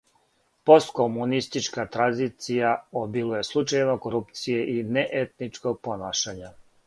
[0.69, 6.53] Посткомунистичка транзиција обилује случајевима корупције и неетичког понашања.